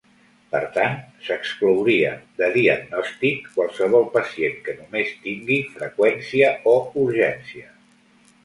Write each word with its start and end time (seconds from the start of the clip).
Per 0.53 0.59
tant, 0.77 0.95
s'exclouria 1.25 2.13
de 2.41 2.47
diagnòstic 2.55 3.45
qualsevol 3.59 4.09
pacient 4.17 4.57
que 4.69 4.77
només 4.81 5.15
tingui 5.27 5.61
freqüència 5.77 6.51
o 6.73 6.75
urgència. 7.07 7.71